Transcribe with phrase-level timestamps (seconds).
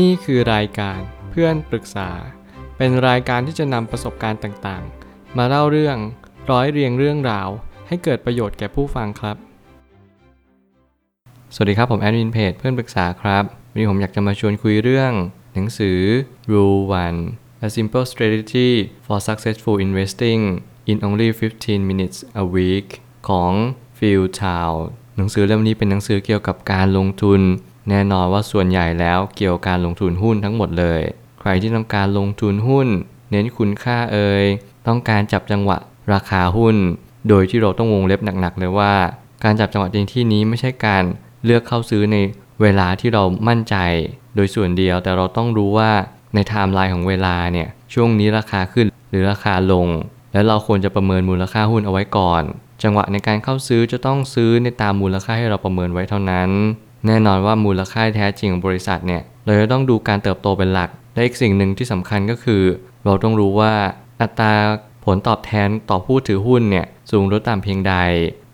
[0.00, 2.10] นี่คือรายการเพื่อนปรึกษา
[2.76, 5.96] เป็นรายการที่จะนำประสบการณ์ต่างๆ มาเล่าเรื่อง
[6.50, 7.48] ร้อยเรียงเรื่องราว
[7.88, 9.36] ให้เกิดประโยชน์แก่ผู้ฟังครับ
[11.54, 15.12] สวัสดีครับผมแอดมินเพจเพื่อนปรึกษาครับวันนี้ผมอยากจะมาชวนคุยเรื่อง
[15.54, 15.98] หนังสือ
[16.52, 16.80] Rule
[17.22, 18.70] 1 A Simple Strategy
[19.04, 20.42] for Successful Investing
[20.90, 22.88] in Only 15 Minutes a Week
[23.28, 23.52] ของ
[23.98, 24.70] Phil Chow
[25.16, 27.40] หนังสือเล่มนี้เป็นหนังสือเกี่ยวกับการลงทุน
[27.88, 31.02] แน่นอนว่าส่วนใหญ่แล้วเกี่ยวกับการลงทุนหุ้นทั้งหมดเลย
[31.40, 32.88] ใครที่ต้องการลงทุนหุ้น
[33.30, 34.44] เน้นคุณค่าเอ่ย
[34.86, 35.78] ต้องการจับจังหวะ
[36.12, 36.76] ราคาหุ้น
[37.28, 38.92] โดยที่เราต้องวงเล็บหนักๆเลยว่า
[39.44, 41.04] การจับจังหวะในที่นี้ไม่ใช่การ
[41.44, 42.16] เลือกเข้าซื้อใน
[42.62, 43.76] เวลาที่เรามั่นใจ
[44.36, 45.90] โดยส่วนเดียวแต่เราต้องรู้ว่า
[46.34, 49.88] ในไทม์ไลน์ของเวลาเนี่ยช่วงนี้ราคาขึ้นหรือราคาลง
[50.32, 52.42] แล้วเราควรจะประเมินมูลค่าหุ้นเอาไว้ก่อน
[52.82, 56.50] จังหวะในการเข้าซื้อจะต้องซื้อในตามมูลค่าให้เราประเมินไว้เท่านั้น
[57.06, 62.62] แน่นอนว่ามูลค่าแท้จริงของบริษัทเนี่ยเราจะต้องดูการเติบโตเป็นหลัก และอีกสิ่งหนึ่งที่สำคัญก็คือ
[63.04, 63.72] เราต้องรู้ว่า
[64.20, 64.52] อัตรา
[65.04, 67.94] ผลตอบแทนต่อผู้ถือหุ้นเนี่ยสูงหรือต่ำเพียงใด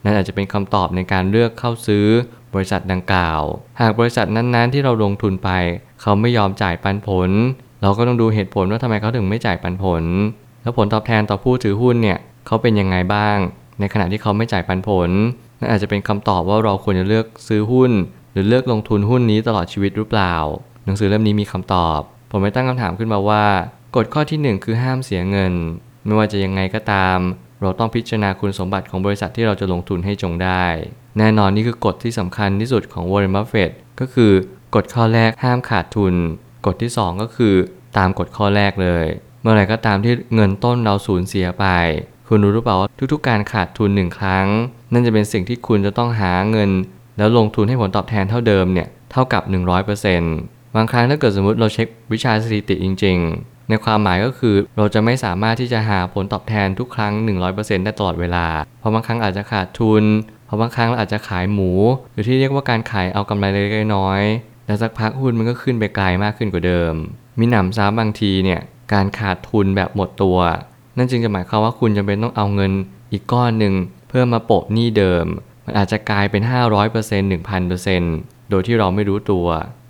[0.05, 2.07] นั่นอาจจะเป็นคำตอบในการเลือกเข้าซื้อ
[2.55, 3.43] บริษัทดังกล่าว
[3.81, 5.51] หากบริษัทนั้นๆ ที่เราลงทุนไป
[6.03, 7.31] เขาไม่ยอมจ่ายปันผล
[7.83, 10.03] เราก็ต้องดูเหตุผลว่าทำไมเขาถึงไม่จ่ายปันผล
[10.63, 13.37] แล้วผลตอบแทนต่อผู้ถือหุ้นเนี่ยเขาเป็นยังไงบ้าง
[13.81, 15.11] ในขณะที่เขาไม่จ่ายปันผล
[15.59, 17.91] นั่นอาจจะเป็นคำตอบว่าเราควรจะเลือกซื้อหุ้น
[18.39, 20.35] หรือเลือกลงทุนหุ้นนี้ตลอดชีวิตหรือเปล่า
[20.85, 22.01] หนังสือเล่มนี้มีคำตอบ
[22.31, 23.45] ผมไม่ตั้งคำถามขึ้นมาว่า
[23.97, 25.53] กฎข้อที่ 1 คือห้ามเสียเงิน
[26.05, 27.19] ไม่ว่าจะยังไงก็ตาม
[27.63, 30.65] เราต้องพิจารณาคุณสมบัติของบริษัทที่เราจะลงทุนให้จงได้
[31.19, 34.33] แน่นอนนี่คือกฎที่สำคัญที่สุดของวอร์เรนบัฟเฟตต์ก็คือ
[34.75, 36.15] กฎข้อแรกห้ามขาดทุน
[36.67, 37.55] กฎที่ 2 ก็คือ
[37.99, 39.07] ตามกฎข้อแรกเลย
[39.41, 41.67] เมื่อไหร่ก็ตามที่เงินต้นเราสูญเสียไป
[42.29, 44.47] คุณรู้หรือเปล่าว่าทุกๆ การขาดทุนหนึ่งครั้ง
[44.93, 46.71] นั่นจะเป็นสิ่งที่คุณจะต้องหาเงิน
[47.19, 49.43] แล้วลงทุนให้ผลตอบแทนเท่าเดิมเนี่ยเท่ากับ
[50.09, 57.13] 100%บางครั้งถ้าเกิดสมมติเราเช็ควิชาสถิติจริง ๆ ในความหมายก็คือเราจะไม่สามารถที่จะหาผลตอบแทนทุกครั้ง
[57.49, 58.47] 100%ได้ตลอดเวลา
[58.79, 60.05] เพราะบางครั้งอาจจะขาดทุน
[60.47, 61.71] เพราะบางครั้งเราอาจจะขายหมู
[62.13, 66.95] หรือที่เรียกว่าการขายเอากำไรเล็กๆน้อยๆแล้วสักพักหุ้นมันก็ขึ้นไปไกลมากขึ้นกว่าเดิม
[67.39, 68.61] มีหนำซ้ำบางทีเนี่ย
[68.93, 70.39] การขาดทุนแบบหมดตัว
[70.97, 72.73] นั่นจึงจะหมายความว่าคุณจำเป็นต้องเอาเงิน
[73.13, 73.75] อีกก้อนหนึ่ง
[74.09, 75.27] เพื่อมาโปะหนี้เดิม
[75.69, 76.51] มันอาจจะกลายเป็น 500%
[77.71, 79.47] 1,000%โดยที่เราไม่รู้ตัว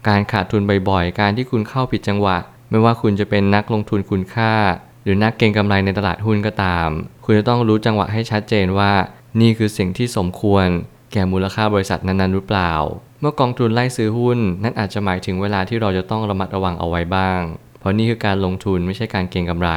[0.08, 2.38] การขาดทุนบ่อยๆ การที่คุณเข้าผิดจังหวะ
[2.70, 4.54] ไม่ว่าคุณจะเป็นนักลงทุนคุณค่า
[5.02, 6.88] หรือนักเก็งกำไรในตลาดหุ้นก็ตาม
[7.24, 8.92] คุณจะต้องรู้จังหวะให้ชัดเจนว่า
[9.40, 10.66] นี่คือสิ่งที่สมควร
[11.12, 12.72] แก่มูลค่าบริษัทนั้นๆ หรือเปล่า
[13.20, 17.40] เมื่อกองทุนไล่ซื้อหุ้น นั่นอาจจะหมายถึงเวลาที่เราจะต้องระมัดระวังเอาไว้บ้าง
[17.80, 19.70] เพราะนี่คือการลงทุนไม่ใช่การเก็งกำไร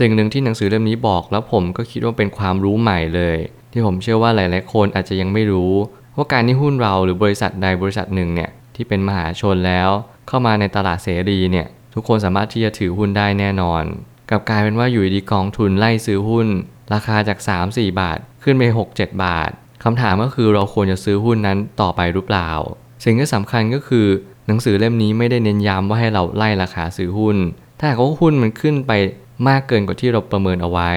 [0.00, 3.38] สิ่งหนึ่งที่หนังสือเล่มนี้บอกแล้วผมก็คิดว่าเป็นความรู้ใหม่เลย
[3.72, 5.72] ที่ผมเชื่อว่าหลาย ๆ คนอาจจะยังไม่รู้
[6.16, 9.90] ว่าการที่หุ้นเราหรือบริษัทใดบริษัทหนึ่งเนี่ยที่เป็นมหาชนแล้ว
[10.28, 13.82] เข้ามาในตลาดเสรีเนี่ยทุกคนสามารถที่จะถือหุ้นได้แน่นอน
[14.30, 16.48] กับกลายเป็นว่าอยู่ดีกองทุนไล่ซื้อหุ้น
[16.92, 17.38] ราคาจาก
[17.68, 18.62] 3-4 บาท ขึ้นไป
[18.94, 19.50] 6-7 บาท
[19.84, 22.50] คำถามก็คือเราควรจะซื้อหุ้นนั้นต่อไปหรือเปล่า
[23.04, 24.06] สิ่งที่สำคัญก็คือ
[24.46, 27.36] หนังสือเล่มนี้ไม่ได้เน้นย้ำว่าให้เราไล่ราคาซื้อหุ้น
[27.78, 28.92] ถ้าหากว่าหุ้นมันขึ้นไป
[29.48, 30.90] มากเกินกว่าที่เราประเมินเอาไว้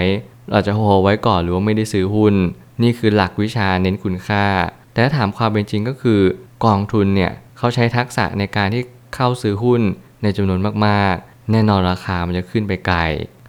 [0.51, 2.35] เราจะโฮไว้ก่อนหรือว่าไม่ได้ซื้อหุ้น
[2.81, 4.45] นี่คือหลักวิชาเน้นคุณค่า
[4.91, 6.21] แต่ถ้าถามความเป็นจริงก็คือ
[6.65, 8.81] กองทุนเนี่ยเขาใช้ทักษะในการที่
[9.15, 9.81] เข้าซื้อหุ้น
[10.23, 12.99] ในจำนวนมากๆ แน่นอนราคามันจะขึ้นไปไกล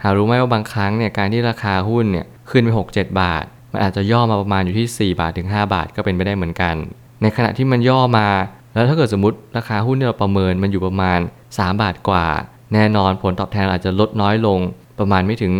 [0.02, 6.74] หารู้ไหมว่าบางครั้งเนี่ยการที่ราคาหุ้นเนี่ยขึ้นไป 6-7 บาท มันอาจจะย่อมาประมาณอยู่ที่ 4 บาทถึง 5 บาทก็เป็นไปได้เหมือนกัน
[7.22, 8.28] ในขณะที่มันย่อมา
[8.74, 11.20] แล้วถ้าเกิดสมมติราคาหุ้นที่เราประเมินมันอยู่ประมาณ
[11.50, 12.26] 3 บาทกว่า
[12.74, 14.58] แน่นอนผลตอบแทนอาจจะลดน้อยลง
[14.98, 15.52] ประมาณไม่ถึง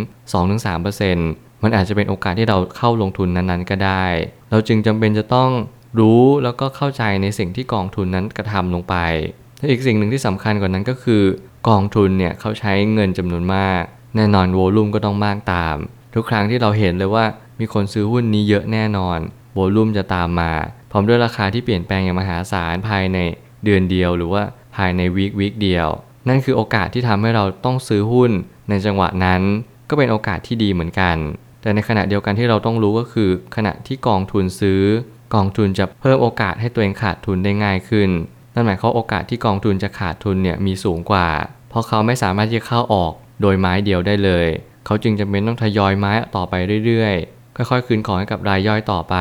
[0.75, 4.05] 2-3% มันอาจจะเป็นโอกาสที่เราเข้าลงทุนนั้นๆ ก็ได้
[4.51, 5.51] เราจึงจำเป็นจะต้อง
[5.99, 8.97] รู้แล้วก็เข้าใจในสิ่งที่กองทุนนั้นกระทำลงไป
[9.59, 11.23] และอีกสิ่งหนึ่งที่สำคัญกว่านั้นก็คือ
[11.69, 13.83] กองทุนเนี่ยเขาใช้เงินจำนวนมาก
[14.17, 15.77] แน่นอนโวลุ่มก็ต้องมากตาม
[16.15, 17.25] ทุกครั้งที่เราเห็นเลยว่า
[17.61, 19.19] มีคนซื้อหุ้นนี้เยอะแน่นอน
[19.55, 20.53] โวลุ่มจะตามมา
[20.91, 23.19] พร้อมด้วยราคาที่เปลี่ยนแปลงอย่างมหาศาลภายใน
[23.65, 24.43] เดือนเดียว หรือว่า
[24.77, 25.89] ภายในวีควีคเดียว
[26.29, 28.31] นั่นคือโอกาสที่ทำให้เราต้องซื้อหุ้น
[28.69, 29.43] ในจังหวะนั้น
[29.89, 31.17] ก็เป็นโอกาสที่ดีเหมือนกัน
[31.67, 34.83] แต่ในขณะเดียวกันที่เราต้องรู้ก็คือ ขณะที่กองทุนซื้อ
[35.35, 38.11] กองทุนจะเพิ่มโอกาสให้ตัวเองขาดทุนได้ง่ายขึ้น
[38.55, 41.29] นั่นหมายความโอกาสที่กองทุนจะขาดทุนเนี่ยมีสูงกว่า
[41.71, 44.47] เพราะเขาไม่สามารถที่จะเข้าออกโดยไม้เดียวได้เลย
[44.87, 46.55] เขาจึงจำเป็นต้องทยอยไม้ต่อไป
[46.87, 49.17] เรื่อยๆ ค่อยๆ คืนของให้กับรายย่อยต่อไป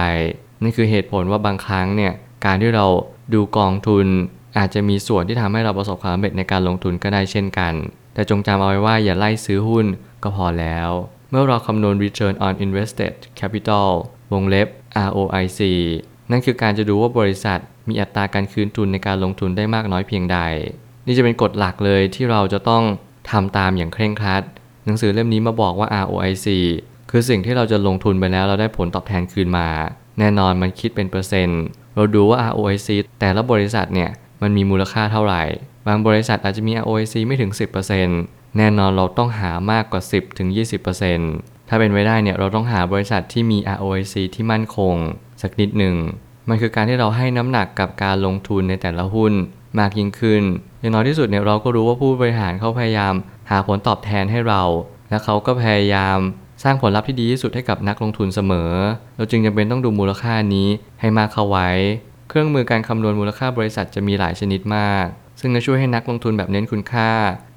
[0.62, 2.14] นั่นคือเหตุผลว่าบางครั้งเนี่ย
[2.46, 2.86] การที่เรา
[3.34, 4.08] ดูกองทุน
[4.58, 7.74] อาจจะมีส่วนที่ทำให้เราประสบความสำเร็จในการลงทุนก็ได้เช่นกัน
[8.14, 9.86] แต่จงจำเอาไว้ว่าอย่าไล่ซื้อหุ้น
[10.24, 10.90] ก็พอแล้ว
[11.38, 13.90] มื่อเราคำนวณ return on invested capital
[14.34, 14.68] วงเล็บ
[15.08, 15.62] ROIC
[16.32, 20.40] นั่นคือการจะดูว่าบริษัทมีอัตราการคืนทุนในการลงทุนได้มากน้อยเพียงใด
[21.06, 22.84] นี่จะเป็นกฎหลักเลยที่เราจะต้อง
[23.32, 24.44] ทำตามอย่างเคร่งครัด
[24.86, 26.48] หนังสือเล่มนี้มาบอกว่า ROIC
[27.12, 29.68] คือสิ่งที่เราจะลงทุนไปแล้วเราได้ผลตอบแทนคืนมา
[30.20, 31.64] แน่นอนมันคิดเป็นเปอร์เซ็นต์
[31.96, 32.90] เราดูว่า ROIC
[33.20, 34.12] แต่ละบริษัทเนี่ย
[34.42, 35.44] มันมีมูลค่าเท่าไหร่
[35.88, 37.52] บางบริษัทอาจจะมี ROIC ไม่ถึง
[38.00, 40.02] 10% แน่นอนเราต้องหามากกว่า
[40.66, 44.96] 10-20%ถ้าเป็นไปได้เนี่ยเราต้องหาบริษัทที่มี ROIC ที่มั่นคง
[45.42, 45.96] สักนิดหนึ่ง
[46.50, 49.34] มันคือการที่เราให้น้ำหนักกับการลงทุนในแต่ละหุ้น
[49.80, 50.44] มากยิ่งขึ้น
[50.80, 53.14] อย่างน้อยที่สุดเนี่ยเราก็รู้ว่าผู้บริหารเขาพยายาม
[53.50, 54.62] หาผลตอบแทนให้เรา
[55.10, 56.18] และเขาก็พยายาม
[56.64, 58.72] สร้างผลลัพธ์ที่ดีที่สุดให้กับนักลงทุนเสมอ
[59.18, 60.68] เราจึงจำเป็นต้องดูมูลค่านี้
[61.00, 61.70] ให้มากเข้าไว้
[62.30, 65.06] เครื่องมือการคำนวณมูลค่าบริษัทจะมีหลายชนิดมาก
[65.40, 67.12] ซึ่งจะช่วยให้นักลงทุนแบบเน้นคุณค่า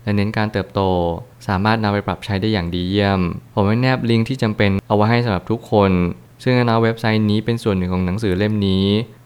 [0.08, 0.80] และเน้นการเติบโต
[1.46, 3.20] สามารถนำไปปรับใช้ได้อย่างดีเยี่ยม
[3.54, 5.90] ผมไว้แนบลิงก์ที่จำเป็นเอาไว้ให้สำหรับทุกคน
[6.42, 8.84] ซึ่งในเว็บไซต์นี้เป็นส่วนหนึ่งของหนังสือเล่มนี้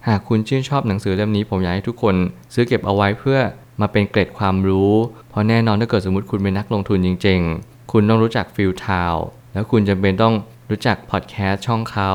[0.09, 2.15] หากคุณชื่นชอบหนังสือเล่มนี้ ผมอยากให้ทุกคน
[2.55, 3.39] ซื้อเก็บเอาไว้เพื่อ
[3.81, 4.93] มาเป็นเกร็ดความรู้
[5.31, 9.15] เพราะแน่นอนถ้าเกิดสมมติคุณเป็นนักลงทุนจริง ๆ คุณต้องรู้จักฟิลทาว
[9.53, 10.35] แล้วคุณจำเป็นต้อง
[10.71, 12.13] รู้จักพอดแคสต์ช่องเขา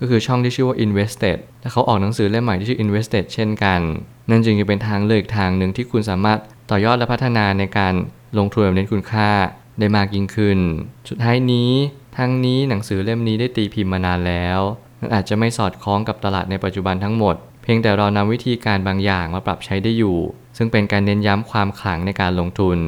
[0.00, 3.80] ก็คือช่องที่ชื่อว่า Invested และเขาออกหนังสือเล่มใหม่ที่ชื่อ Invested เช่นกัน
[4.30, 6.38] นั่นจึงจะเป็นทางเลือกทางหนึ่งที่คุณสามารถ
[6.70, 7.94] ต่อยอดและพัฒนาในการ
[8.38, 9.30] ลงทุนแบบเน้นคุณค่า
[9.78, 10.58] ได้มากยิ่งขึ้น
[11.08, 11.70] สุดท้ายนี้
[12.16, 14.60] ทั้งนี้หนังสือเล่มนี้ได้ตีพิมพ์มานานแล้ว
[15.00, 20.18] มันอาจจะไม่สอดคล้องกับตลาดในปัจจุบันทั้งหมด เพียงแต่เรานำวิธีการบางอย่างมาปรับใช้ได้อยู่
[20.56, 22.78] ซึ่งเป็นการเน้นย้ำความขลังในการลงทุน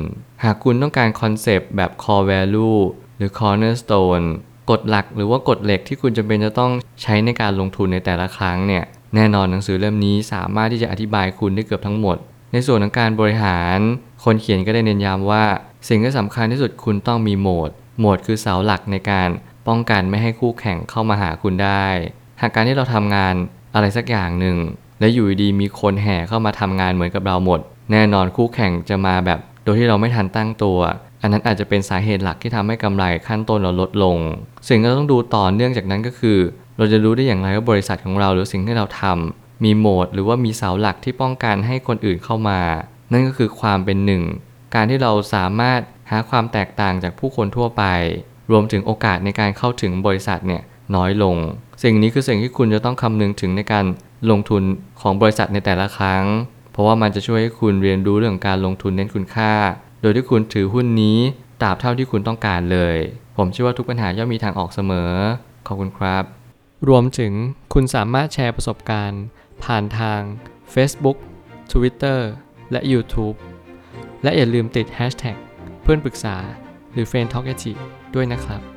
[0.45, 2.79] หากคุณต้องการ concept แบบ core value
[3.17, 4.27] หรือ cornerstone
[4.71, 6.73] กฎหลักหรือว่ากฎเหล็กที่คุณจำเป็นจะต้อง
[7.03, 8.85] ใช้ในการลงทุนในแต่ละครั้งเนี่ย
[9.15, 12.17] แน่นอนหนังสือเล่มนี้สามารถที่จะอธิบายคุณได้เกือบทั้งหมด
[12.53, 13.79] ในส่วนของการบริหาร
[14.25, 15.45] คนเขียนก็ได้เน้นย้ำว่า
[15.89, 19.29] สิ่งที่สำคัญที่สุดคุณต้องมี moat moat คือเสาหลักในการ
[19.69, 21.87] ป้องกันไม่ให้คู่แข่งเข้ามาหาคุณได้
[22.41, 23.35] หากการที่เราทำงาน
[23.75, 24.57] อะไรสักอย่างหนึ่ง
[25.01, 27.61] และอยู่ดีมีคนแห่เข้ามาทำงานเหมือนกับเราหมด
[27.93, 30.79] แน่นอนคู่แข่งจะมาแบบ โดยที่เราไม่ทันตั้งตัว
[31.23, 34.17] อันนั้นอาจจะเป็นสาเหตุหลักที่ทำให้กำไรขั้นต้นเราลดลง
[34.69, 36.39] สิ่งที่เราต้องดูต่อเนื่องจากนั้นก็คือ
[36.79, 42.61] เราจะรู้ได้อย่างไรว่าบริษัทของเราหรือสิ่งที่เราทำมีโหมดหรือว่ามีเสาหลักที่ป้องกันให้คนอื่นเข้ามา
[43.13, 44.23] นั่นก็คือความเป็นหนึ่ง
[44.75, 45.81] การที่เราสามารถ
[46.11, 47.85] หาความแตกต่างจากผู้คนทั่วไป
[48.51, 50.63] รวมถึงโอกาสในการเข้าถึงบริษัทเนี่ย
[50.97, 51.37] น้อยลง
[51.83, 53.85] สิ่งนี้คือสิ่งที่คุณจะต้องคำนึงถึงในการ
[54.31, 54.63] ลงทุน
[55.01, 56.25] ของบริษัทในแต่ละครั้ง
[56.73, 59.53] เพราะว่ามันจะช่วยให้คุณเรียนรู้เรื่องการลงทุนเน้นคุณค่า
[60.01, 61.19] โดยที่คุณถือหุ้นนี้
[61.63, 62.97] ตราบเท่าที่คุณต้องการเลย
[63.37, 65.13] ผมเชื่อว่าทุกปัญหาย่อมมีทางออกเสมอ
[65.67, 66.25] ขอบคุณครับ
[66.89, 67.33] รวมถึง
[67.75, 69.23] คุณสามารถแชร์ประสบการณ์
[69.65, 70.21] ผ่านทาง
[70.75, 71.19] Facebook
[71.73, 72.21] Twitter
[72.73, 73.37] และ YouTube
[74.23, 75.37] และอย่าลืมติด Hashtag
[75.83, 76.37] เพื่อนปรึกษา
[76.93, 77.47] หรือ f r ร e n d t a l k
[78.15, 78.76] ด้วยนะครับ